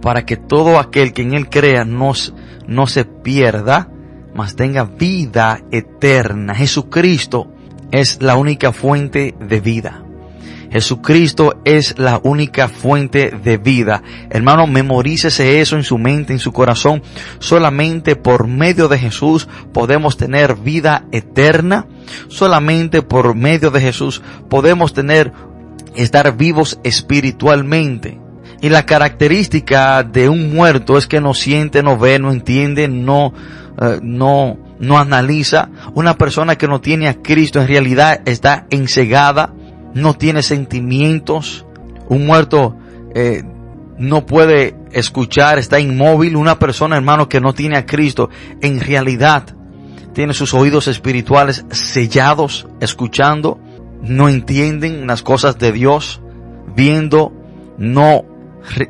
[0.00, 2.12] Para que todo aquel que en Él crea no,
[2.68, 3.90] no se pierda,
[4.34, 6.54] mas tenga vida eterna.
[6.54, 7.52] Jesucristo
[7.90, 10.02] es la única fuente de vida.
[10.70, 14.02] Jesucristo es la única fuente de vida.
[14.30, 17.02] Hermano, memorícese eso en su mente, en su corazón.
[17.38, 21.86] Solamente por medio de Jesús podemos tener vida eterna.
[22.28, 25.32] Solamente por medio de Jesús podemos tener,
[25.96, 28.25] estar vivos espiritualmente.
[28.60, 33.32] Y la característica de un muerto es que no siente, no ve, no entiende, no,
[33.80, 35.68] eh, no, no analiza.
[35.94, 39.52] Una persona que no tiene a Cristo en realidad está ensegada,
[39.94, 41.66] no tiene sentimientos.
[42.08, 42.76] Un muerto
[43.14, 43.42] eh,
[43.98, 46.36] no puede escuchar, está inmóvil.
[46.36, 49.56] Una persona, hermano, que no tiene a Cristo en realidad
[50.16, 53.60] tiene sus oídos espirituales sellados, escuchando,
[54.00, 56.22] no entienden las cosas de Dios,
[56.74, 57.34] viendo,
[57.76, 58.24] no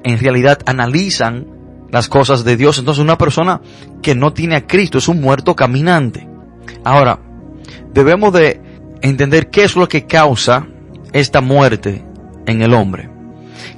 [0.02, 1.46] en realidad analizan
[1.90, 2.78] las cosas de Dios.
[2.78, 3.60] Entonces una persona
[4.02, 6.28] que no tiene a Cristo es un muerto caminante.
[6.84, 7.18] Ahora,
[7.92, 8.60] debemos de
[9.02, 10.66] entender qué es lo que causa
[11.12, 12.04] esta muerte
[12.46, 13.10] en el hombre.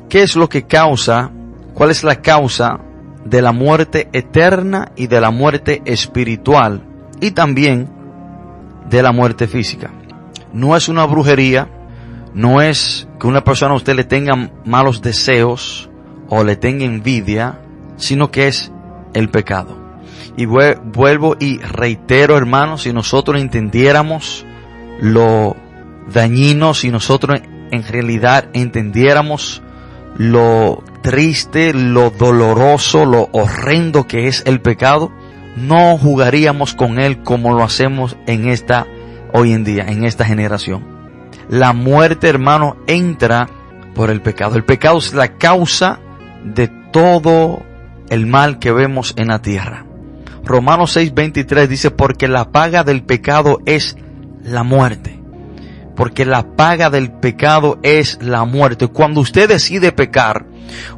[0.09, 1.31] ¿Qué es lo que causa,
[1.75, 2.81] cuál es la causa
[3.25, 6.83] de la muerte eterna y de la muerte espiritual
[7.21, 7.89] y también
[8.89, 9.91] de la muerte física?
[10.53, 11.69] No es una brujería,
[12.35, 15.89] no es que una persona a usted le tenga malos deseos
[16.29, 17.61] o le tenga envidia,
[17.97, 18.73] sino que es
[19.15, 19.77] el pecado.
[20.37, 24.47] Y vuelvo y reitero, hermanos, si nosotros entendiéramos
[25.01, 25.57] lo
[26.13, 29.63] dañino, si nosotros en realidad entendiéramos
[30.17, 35.13] lo triste, lo doloroso, lo horrendo que es el pecado,
[35.57, 38.87] no jugaríamos con él como lo hacemos en esta
[39.33, 40.98] hoy en día, en esta generación.
[41.49, 43.49] La muerte, hermano, entra
[43.95, 44.57] por el pecado.
[44.57, 45.99] El pecado es la causa
[46.45, 47.63] de todo
[48.11, 49.85] el mal que vemos en la tierra.
[50.45, 53.97] Romanos 6:23 dice, porque la paga del pecado es
[54.43, 55.21] la muerte.
[55.97, 58.87] Porque la paga del pecado es la muerte.
[58.87, 60.47] Cuando usted decide pecar,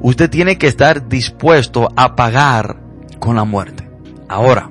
[0.01, 2.77] usted tiene que estar dispuesto a pagar
[3.19, 3.89] con la muerte.
[4.29, 4.71] Ahora,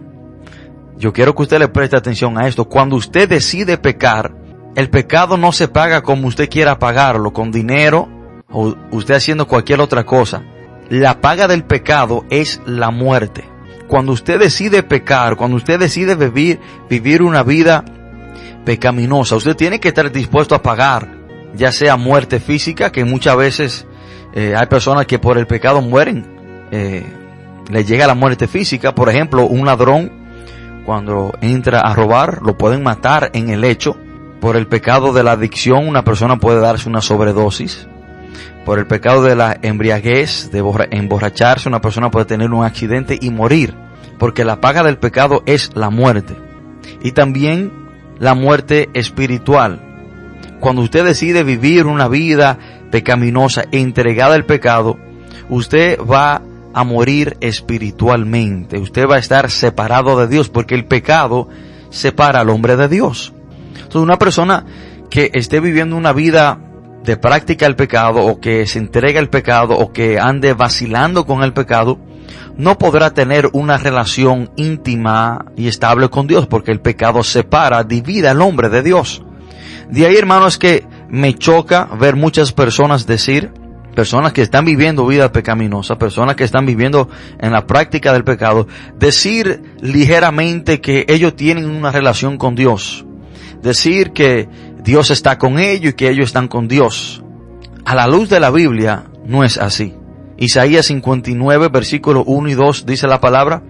[0.98, 2.66] yo quiero que usted le preste atención a esto.
[2.66, 4.39] Cuando usted decide pecar,
[4.80, 8.08] el pecado no se paga como usted quiera pagarlo, con dinero
[8.50, 10.42] o usted haciendo cualquier otra cosa.
[10.88, 13.44] La paga del pecado es la muerte.
[13.90, 17.84] Cuando usted decide pecar, cuando usted decide vivir, vivir una vida
[18.64, 21.14] pecaminosa, usted tiene que estar dispuesto a pagar,
[21.54, 23.86] ya sea muerte física, que muchas veces
[24.34, 26.26] eh, hay personas que por el pecado mueren,
[26.72, 27.06] eh,
[27.70, 30.10] le llega la muerte física, por ejemplo, un ladrón
[30.86, 33.98] cuando entra a robar, lo pueden matar en el hecho,
[34.40, 37.88] por el pecado de la adicción, una persona puede darse una sobredosis,
[38.66, 40.60] por el pecado de la embriaguez, de
[40.92, 43.74] emborracharse, una persona puede tener un accidente y morir,
[44.18, 46.36] porque la paga del pecado es la muerte.
[47.02, 47.72] Y también
[48.20, 49.82] la muerte espiritual.
[50.60, 52.60] Cuando usted decide vivir una vida
[52.92, 54.98] pecaminosa, entregada al pecado,
[55.50, 56.42] usted va
[56.74, 58.78] a morir espiritualmente.
[58.78, 61.48] Usted va a estar separado de Dios porque el pecado
[61.90, 63.34] separa al hombre de Dios.
[63.90, 64.66] Entonces una persona
[65.10, 66.60] que esté viviendo una vida
[67.04, 71.42] de práctica el pecado o que se entrega el pecado o que ande vacilando con
[71.42, 71.98] el pecado,
[72.56, 78.28] no podrá tener una relación íntima y estable con Dios porque el pecado separa, divide
[78.28, 79.24] al hombre de Dios.
[79.90, 83.52] De ahí, hermanos, que me choca ver muchas personas decir,
[83.96, 88.68] personas que están viviendo vida pecaminosa, personas que están viviendo en la práctica del pecado,
[89.00, 93.08] decir ligeramente que ellos tienen una relación con Dios.
[93.62, 94.48] Decir que
[94.84, 97.24] Dios está con ellos y que ellos están con Dios.
[97.86, 99.94] A la luz de la Biblia no es así.
[100.38, 103.62] Isaías 59, versículo 1 y 2 dice la palabra,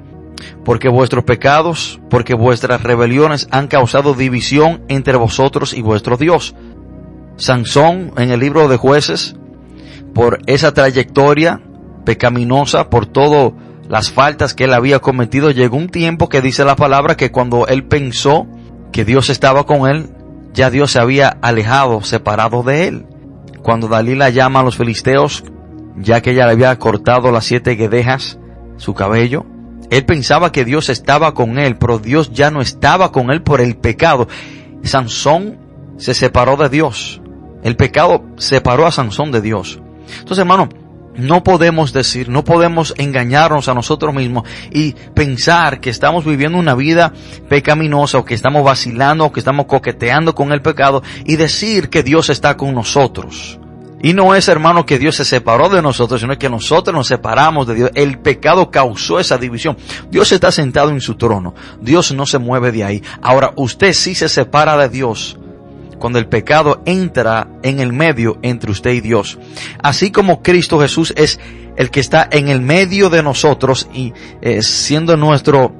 [0.63, 6.55] porque vuestros pecados, porque vuestras rebeliones han causado división entre vosotros y vuestro Dios.
[7.37, 9.35] Sansón en el libro de jueces,
[10.13, 11.61] por esa trayectoria
[12.05, 13.53] pecaminosa, por todas
[13.87, 17.65] las faltas que él había cometido, llegó un tiempo que dice la palabra que cuando
[17.67, 18.47] él pensó
[18.91, 20.09] que Dios estaba con él,
[20.53, 23.05] ya Dios se había alejado, separado de él.
[23.61, 25.43] Cuando Dalila llama a los filisteos,
[25.95, 28.39] ya que ella le había cortado las siete guedejas,
[28.77, 29.45] su cabello,
[29.89, 33.59] él pensaba que Dios estaba con él, pero Dios ya no estaba con él por
[33.59, 34.27] el pecado.
[34.83, 35.57] Sansón
[35.97, 37.21] se separó de Dios.
[37.63, 39.81] El pecado separó a Sansón de Dios.
[40.19, 40.69] Entonces, hermano,
[41.19, 46.75] no podemos decir, no podemos engañarnos a nosotros mismos y pensar que estamos viviendo una
[46.75, 47.13] vida
[47.47, 52.03] pecaminosa o que estamos vacilando o que estamos coqueteando con el pecado y decir que
[52.03, 53.59] Dios está con nosotros.
[54.01, 57.67] Y no es, hermano, que Dios se separó de nosotros, sino que nosotros nos separamos
[57.67, 57.91] de Dios.
[57.95, 59.77] El pecado causó esa división.
[60.09, 61.53] Dios está sentado en su trono.
[61.81, 63.03] Dios no se mueve de ahí.
[63.21, 65.37] Ahora, usted sí se separa de Dios
[65.99, 69.37] cuando el pecado entra en el medio entre usted y Dios.
[69.83, 71.39] Así como Cristo Jesús es
[71.75, 75.73] el que está en el medio de nosotros y eh, siendo nuestro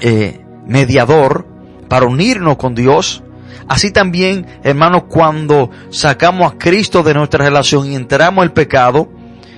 [0.00, 1.46] eh, mediador
[1.88, 3.22] para unirnos con Dios,
[3.68, 9.10] así también, hermano, cuando sacamos a Cristo de nuestra relación y entramos el pecado,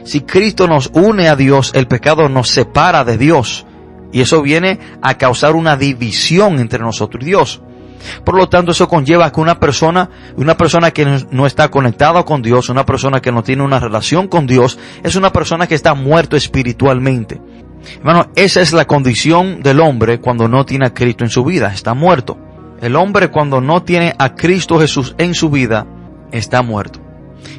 [0.05, 3.67] si Cristo nos une a Dios, el pecado nos separa de Dios.
[4.13, 7.61] Y eso viene a causar una división entre nosotros y Dios.
[8.25, 12.43] Por lo tanto, eso conlleva que una persona, una persona que no está conectada con
[12.43, 15.95] Dios, una persona que no tiene una relación con Dios, es una persona que está
[15.95, 17.41] muerto espiritualmente.
[17.99, 21.73] Hermano, esa es la condición del hombre cuando no tiene a Cristo en su vida,
[21.73, 22.39] está muerto.
[22.81, 25.87] El hombre cuando no tiene a Cristo Jesús en su vida,
[26.33, 27.01] está muerto.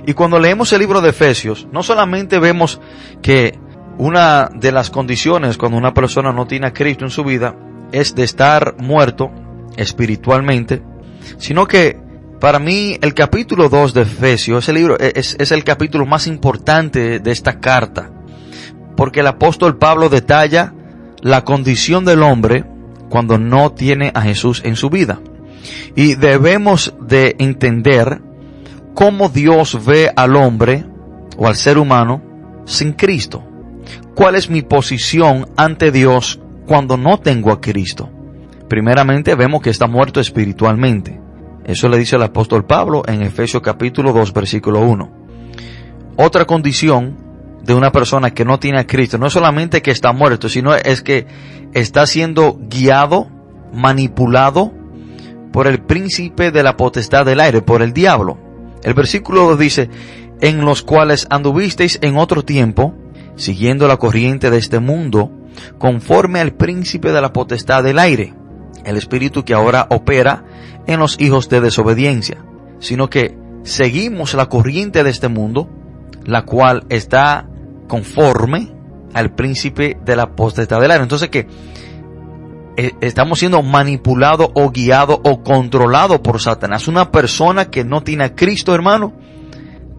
[0.06, 2.80] Y cuando leemos el libro de Efesios, no solamente vemos
[3.22, 3.58] que
[3.98, 7.56] una de las condiciones cuando una persona no tiene a Cristo en su vida
[7.92, 9.32] es de estar muerto
[9.76, 10.82] espiritualmente,
[11.38, 12.00] sino que
[12.40, 17.20] para mí el capítulo 2 de Efesios, ese libro es, es el capítulo más importante
[17.20, 18.12] de esta carta,
[18.96, 20.74] porque el apóstol Pablo detalla
[21.22, 22.64] la condición del hombre
[23.10, 25.20] cuando no tiene a Jesús en su vida.
[25.96, 28.22] Y debemos de entender
[28.94, 30.86] cómo Dios ve al hombre
[31.38, 32.22] o al ser humano
[32.66, 33.44] sin Cristo.
[34.16, 38.10] ¿Cuál es mi posición ante Dios cuando no tengo a Cristo?
[38.68, 41.20] Primeramente vemos que está muerto espiritualmente.
[41.64, 45.12] Eso le dice el apóstol Pablo en Efesios capítulo 2 versículo 1.
[46.18, 47.18] Otra condición
[47.64, 50.74] de una persona que no tiene a Cristo no es solamente que está muerto, sino
[50.74, 51.28] es que
[51.74, 53.28] está siendo guiado,
[53.74, 54.72] manipulado
[55.52, 58.38] por el príncipe de la potestad del aire, por el diablo.
[58.84, 59.90] El versículo 2 dice,
[60.40, 62.94] en los cuales anduvisteis en otro tiempo,
[63.36, 65.32] siguiendo la corriente de este mundo,
[65.78, 68.34] conforme al príncipe de la potestad del aire,
[68.88, 70.46] el espíritu que ahora opera
[70.88, 72.38] en los hijos de desobediencia,
[72.80, 75.70] sino que seguimos la corriente de este mundo,
[76.26, 77.48] la cual está
[77.88, 78.72] conforme
[79.14, 81.04] al príncipe de la potestad del aire.
[81.04, 81.48] Entonces que
[83.02, 86.88] estamos siendo manipulados o guiados o controlados por Satanás.
[86.88, 89.14] Una persona que no tiene a Cristo, hermano,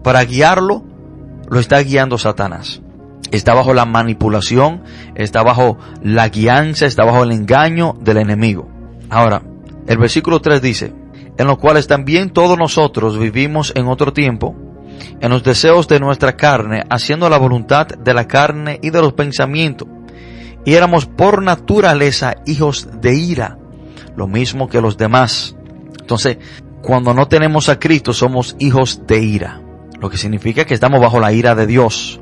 [0.03, 0.83] para guiarlo,
[1.49, 2.81] lo está guiando Satanás.
[3.31, 4.83] Está bajo la manipulación,
[5.15, 8.78] está bajo la guianza, está bajo el engaño del enemigo.
[9.09, 9.41] Ahora,
[9.87, 10.93] el versículo 3 dice,
[11.37, 14.55] en los cuales también todos nosotros vivimos en otro tiempo,
[15.21, 19.13] en los deseos de nuestra carne, haciendo la voluntad de la carne y de los
[19.13, 19.87] pensamientos.
[20.65, 23.57] Y éramos por naturaleza hijos de ira,
[24.15, 25.55] lo mismo que los demás.
[25.99, 26.37] Entonces,
[26.81, 29.61] cuando no tenemos a Cristo, somos hijos de ira,
[29.99, 32.21] lo que significa que estamos bajo la ira de Dios.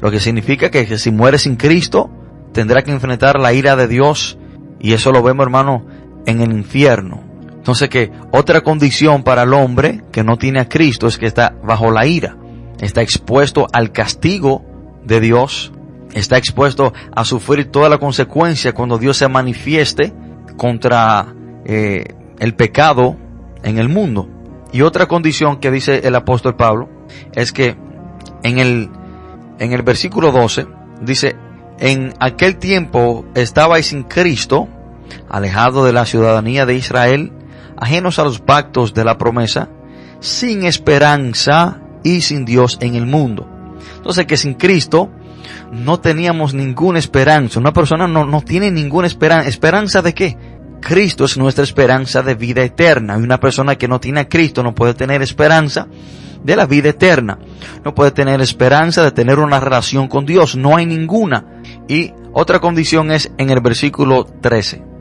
[0.00, 2.10] Lo que significa que, si mueres sin Cristo,
[2.52, 4.38] tendrá que enfrentar la ira de Dios.
[4.80, 5.86] Y eso lo vemos, hermano,
[6.26, 7.22] en el infierno.
[7.50, 11.54] Entonces que otra condición para el hombre que no tiene a Cristo es que está
[11.64, 12.36] bajo la ira,
[12.80, 14.64] está expuesto al castigo
[15.04, 15.72] de Dios,
[16.12, 20.12] está expuesto a sufrir toda la consecuencia cuando Dios se manifieste
[20.56, 21.34] contra
[21.64, 22.04] eh,
[22.38, 23.16] el pecado
[23.62, 24.28] en el mundo.
[24.72, 26.88] Y otra condición que dice el apóstol Pablo
[27.32, 27.76] es que
[28.42, 28.90] en el,
[29.58, 30.66] en el versículo 12
[31.00, 31.36] dice,
[31.78, 34.68] en aquel tiempo estabais sin Cristo,
[35.28, 37.32] alejado de la ciudadanía de Israel,
[37.76, 39.68] ajenos a los pactos de la promesa,
[40.20, 43.48] sin esperanza y sin Dios en el mundo.
[43.96, 45.10] Entonces que sin Cristo
[45.72, 47.60] no teníamos ninguna esperanza.
[47.60, 49.48] Una persona no, no tiene ninguna esperanza.
[49.48, 50.36] ¿Esperanza de qué?
[50.80, 53.16] Cristo es nuestra esperanza de vida eterna.
[53.18, 55.88] Y una persona que no tiene a Cristo no puede tener esperanza
[56.42, 57.38] de la vida eterna.
[57.84, 60.56] No puede tener esperanza de tener una relación con Dios.
[60.56, 61.62] No hay ninguna.
[61.88, 64.93] Y otra condición es en el versículo 13.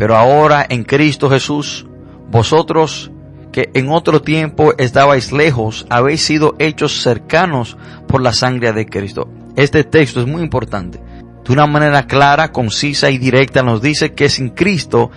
[0.00, 1.86] Pero ahora en Cristo Jesús
[2.30, 3.10] vosotros
[3.52, 7.76] que en otro tiempo estabais lejos, habéis sido hechos cercanos
[8.08, 9.28] por la sangre de Cristo.
[9.56, 11.02] Este texto es muy importante.
[11.44, 15.10] De una manera clara, concisa y directa nos dice que sin Cristo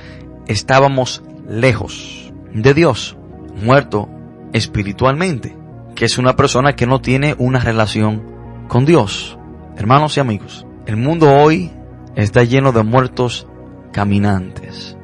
[0.47, 3.15] estábamos lejos de Dios,
[3.63, 4.09] muerto
[4.51, 5.55] espiritualmente,
[5.95, 8.21] que es una persona que no tiene una relación
[8.67, 9.37] con Dios.
[9.77, 11.71] Hermanos y amigos, el mundo hoy
[12.17, 13.47] está lleno de muertos
[13.93, 14.97] caminantes.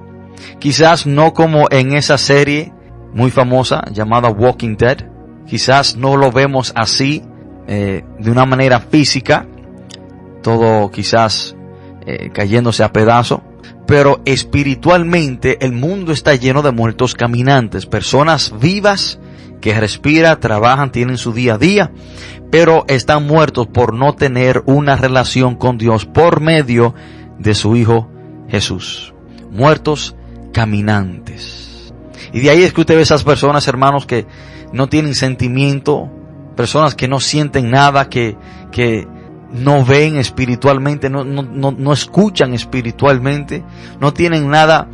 [0.60, 2.74] Quizás no como en esa serie
[3.14, 4.98] muy famosa llamada Walking Dead.
[5.48, 7.24] Quizás no lo vemos así
[7.68, 9.48] eh, de una manera física,
[10.44, 11.56] todo quizás
[12.06, 13.44] eh, cayéndose a pedazo.
[13.88, 19.20] Pero espiritualmente el mundo está lleno de muertos caminantes, personas vivas
[19.62, 21.92] que respiran, trabajan, tienen su día a día,
[22.52, 26.94] pero están muertos por no tener una relación con Dios por medio
[27.40, 28.10] de su Hijo
[28.50, 29.14] Jesús.
[29.52, 30.16] Muertos
[30.54, 31.94] caminantes.
[32.34, 34.28] Y de ahí es que usted ve esas personas, hermanos, que
[34.74, 36.10] no tienen sentimiento,
[36.56, 38.38] personas que no sienten nada, que,
[38.72, 39.08] que
[39.52, 43.64] no ven espiritualmente, no, no, no, no escuchan espiritualmente,
[44.00, 44.88] no tienen nada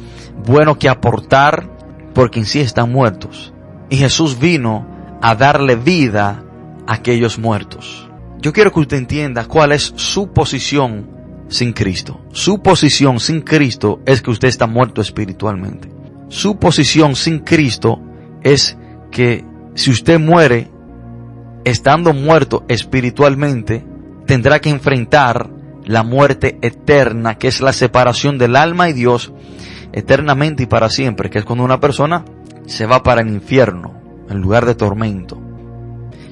[0.45, 1.69] bueno que aportar,
[2.13, 3.53] porque en sí están muertos.
[3.89, 4.87] Y Jesús vino
[5.21, 6.43] a darle vida
[6.87, 8.09] a aquellos muertos.
[8.39, 11.09] Yo quiero que usted entienda cuál es su posición
[11.47, 12.21] sin Cristo.
[12.31, 15.89] Su posición sin Cristo es que usted está muerto espiritualmente.
[16.29, 18.01] Su posición sin Cristo
[18.43, 18.77] es
[19.11, 20.71] que si usted muere
[21.63, 23.85] estando muerto espiritualmente,
[24.25, 25.49] tendrá que enfrentar
[25.85, 29.33] la muerte eterna, que es la separación del alma y Dios
[29.93, 32.25] eternamente y para siempre, que es cuando una persona
[32.65, 35.39] se va para el infierno, en lugar de tormento.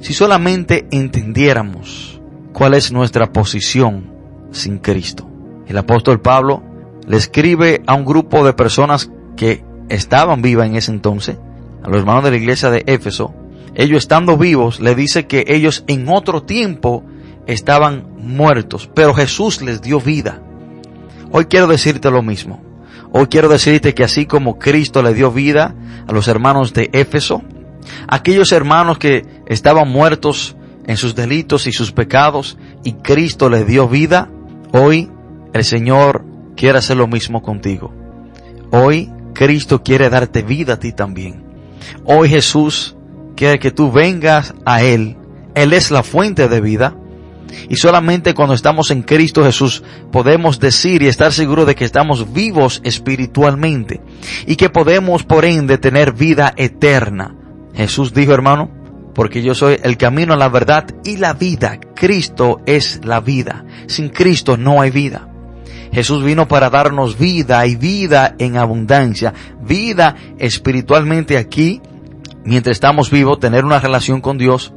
[0.01, 4.12] Si solamente entendiéramos cuál es nuestra posición
[4.53, 5.27] sin Cristo.
[5.67, 6.63] El apóstol Pablo
[7.05, 11.37] le escribe a un grupo de personas que estaban vivas en ese entonces,
[11.83, 13.33] a los hermanos de la iglesia de Éfeso,
[13.75, 17.03] ellos estando vivos, le dice que ellos en otro tiempo
[17.47, 20.41] estaban muertos, pero Jesús les dio vida.
[21.31, 22.61] Hoy quiero decirte lo mismo.
[23.11, 25.75] Hoy quiero decirte que así como Cristo le dio vida
[26.07, 27.41] a los hermanos de Éfeso,
[28.07, 33.87] aquellos hermanos que estaban muertos en sus delitos y sus pecados y Cristo les dio
[33.87, 34.29] vida,
[34.74, 35.09] hoy
[35.53, 36.26] el Señor
[36.57, 37.93] quiere hacer lo mismo contigo.
[38.71, 41.43] Hoy Cristo quiere darte vida a ti también.
[42.03, 42.95] Hoy Jesús
[43.36, 45.15] quiere que tú vengas a Él.
[45.55, 46.95] Él es la fuente de vida.
[47.69, 52.34] Y solamente cuando estamos en Cristo Jesús podemos decir y estar seguros de que estamos
[52.34, 54.01] vivos espiritualmente
[54.47, 57.36] y que podemos por ende tener vida eterna.
[57.76, 58.82] Jesús dijo, hermano,
[59.14, 61.80] porque yo soy el camino, la verdad y la vida.
[61.95, 63.66] Cristo es la vida.
[63.88, 65.28] Sin Cristo no hay vida.
[65.91, 71.82] Jesús vino para darnos vida y vida en abundancia, vida espiritualmente aquí,
[72.43, 74.74] mientras estamos vivos, tener una relación con Dios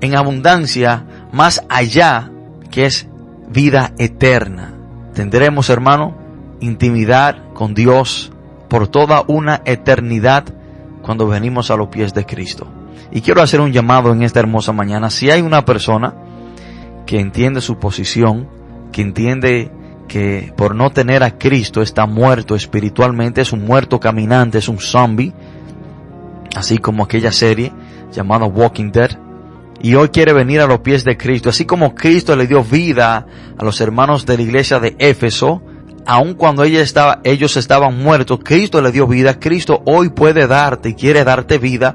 [0.00, 2.30] en abundancia más allá
[2.70, 3.08] que es
[3.48, 4.74] vida eterna.
[5.14, 6.16] Tendremos, hermano,
[6.60, 8.30] intimidad con Dios
[8.68, 10.44] por toda una eternidad
[11.02, 12.68] cuando venimos a los pies de Cristo.
[13.12, 15.10] Y quiero hacer un llamado en esta hermosa mañana.
[15.10, 16.14] Si hay una persona
[17.06, 18.48] que entiende su posición,
[18.92, 19.70] que entiende
[20.06, 24.78] que por no tener a Cristo está muerto espiritualmente, es un muerto caminante, es un
[24.78, 25.32] zombie,
[26.54, 27.72] así como aquella serie
[28.12, 29.10] llamada Walking Dead,
[29.82, 33.26] y hoy quiere venir a los pies de Cristo, así como Cristo le dio vida
[33.56, 35.62] a los hermanos de la iglesia de Éfeso,
[36.06, 40.90] aun cuando ella estaba, ellos estaban muertos, Cristo le dio vida, Cristo hoy puede darte
[40.90, 41.94] y quiere darte vida,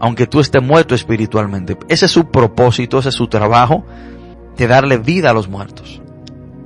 [0.00, 1.76] aunque tú estés muerto espiritualmente.
[1.88, 3.84] Ese es su propósito, ese es su trabajo,
[4.56, 6.02] de darle vida a los muertos.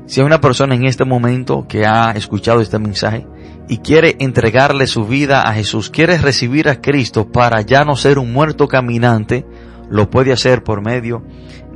[0.07, 3.27] Si hay una persona en este momento que ha escuchado este mensaje
[3.69, 8.19] y quiere entregarle su vida a Jesús, quiere recibir a Cristo para ya no ser
[8.19, 9.45] un muerto caminante,
[9.91, 11.25] lo puede hacer por medio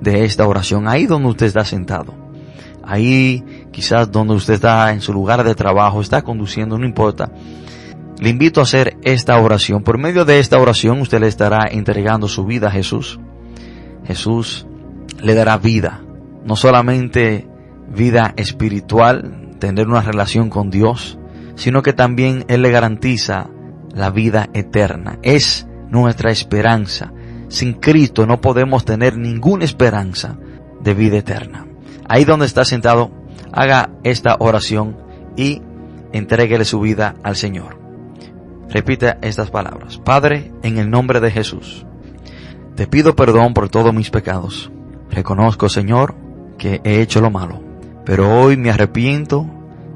[0.01, 0.87] de esta oración.
[0.89, 2.20] Ahí donde usted está sentado.
[2.91, 7.31] Ahí quizás donde usted está en su lugar de trabajo, está conduciendo, no importa.
[8.19, 9.85] Le invito a hacer esta oración.
[9.85, 13.21] Por medio de esta oración usted le estará entregando su vida a Jesús.
[14.05, 14.67] Jesús
[15.23, 16.03] le dará vida.
[16.45, 17.47] No solamente
[17.95, 21.17] vida espiritual, tener una relación con Dios,
[21.55, 23.51] sino que también Él le garantiza
[23.95, 25.21] la vida eterna.
[25.23, 27.13] Es nuestra esperanza.
[27.47, 30.37] Sin Cristo no podemos tener ninguna esperanza
[30.83, 31.70] de vida eterna.
[32.11, 33.11] Ahí donde está sentado,
[33.53, 34.99] haga esta oración
[35.37, 35.63] y
[36.13, 37.79] entréguele su vida al Señor.
[38.69, 39.97] Repite estas palabras.
[39.99, 41.87] Padre, en el nombre de Jesús,
[42.75, 44.71] te pido perdón por todos mis pecados.
[45.11, 46.15] Reconozco, Señor,
[46.59, 47.71] que he hecho lo malo
[48.11, 49.47] pero hoy me arrepiento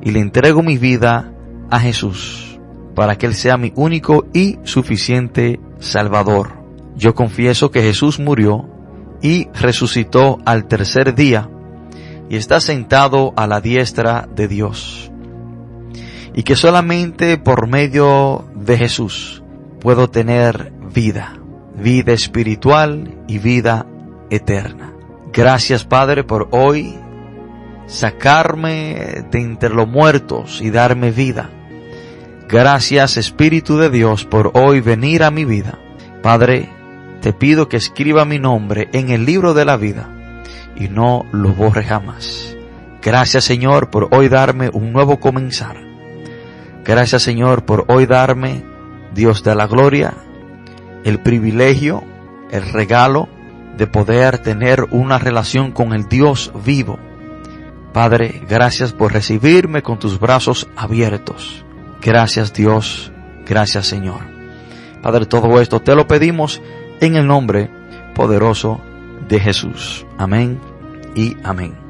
[0.01, 1.33] y le entrego mi vida
[1.69, 2.61] a Jesús
[2.95, 6.53] para que Él sea mi único y suficiente Salvador.
[6.97, 8.69] Yo confieso que Jesús murió
[9.21, 11.51] y resucitó al tercer día
[12.29, 15.11] y está sentado a la diestra de Dios.
[16.35, 19.43] Y que solamente por medio de Jesús
[19.81, 21.39] puedo tener vida,
[21.77, 23.87] vida espiritual y vida
[24.31, 24.95] eterna.
[25.33, 26.95] Gracias Padre por hoy
[27.87, 31.51] sacarme de entre los muertos y darme vida.
[32.49, 35.79] Gracias Espíritu de Dios por hoy venir a mi vida.
[36.22, 36.68] Padre,
[37.20, 40.14] te pido que escriba mi nombre en el libro de la vida
[40.77, 42.57] y no lo borre jamás.
[43.03, 45.77] Gracias Señor por hoy darme un nuevo comenzar.
[46.85, 48.64] Gracias Señor por hoy darme,
[49.14, 50.14] Dios de la gloria,
[51.05, 52.03] el privilegio,
[52.51, 53.29] el regalo
[53.77, 56.99] de poder tener una relación con el Dios vivo
[57.95, 61.64] Padre, gracias por recibirme con tus brazos abiertos.
[62.03, 63.12] Gracias Dios,
[63.47, 64.18] gracias Señor.
[65.01, 66.61] Padre, todo esto te lo pedimos
[67.01, 67.70] en el nombre
[68.16, 68.81] poderoso
[69.29, 70.07] de Jesús.
[70.18, 70.61] Amén
[71.14, 71.84] y amén.